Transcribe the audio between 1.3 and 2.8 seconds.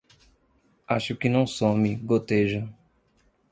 some, goteja.